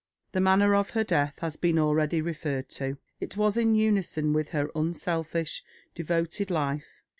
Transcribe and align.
The 0.31 0.39
manner 0.41 0.73
of 0.73 0.89
her 0.97 1.03
death 1.03 1.37
has 1.41 1.57
been 1.57 1.77
already 1.77 2.21
referred 2.21 2.69
to. 2.69 2.97
It 3.19 3.37
was 3.37 3.55
in 3.55 3.75
unison 3.75 4.33
with 4.33 4.49
her 4.49 4.71
unselfish, 4.73 5.63
devoted 5.93 6.49
life. 6.49 7.03